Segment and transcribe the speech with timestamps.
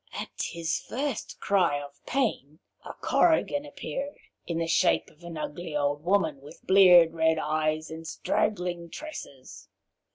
[0.15, 5.75] At his first cry of pain a Korrigan appeared, in the shape of an ugly
[5.77, 9.69] old woman with bleared red eyes and straggling tresses.